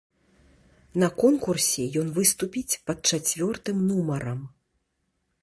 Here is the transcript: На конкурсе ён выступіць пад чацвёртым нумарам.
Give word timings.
На 1.03 1.09
конкурсе 1.23 1.83
ён 2.05 2.09
выступіць 2.17 2.79
пад 2.89 2.97
чацвёртым 3.11 3.77
нумарам. 3.93 4.41